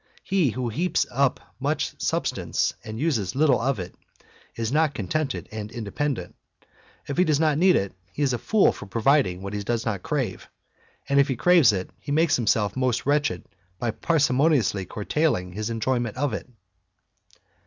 [0.23, 3.35] He who heaps up much substance and uses.
[3.35, 3.93] little of it,
[4.55, 6.33] is not con tented and independent.
[7.05, 9.85] If he does not need it, he is a fool fot providing what he does
[9.85, 10.49] not crave;
[11.07, 12.73] and if he craves it, he makes himself
[13.05, 13.43] wretched
[13.77, 16.49] by parsi moniously curtailing his enjoyment of it.